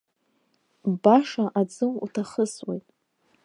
[1.01, 2.85] Баша аӡы уҭахысуеит.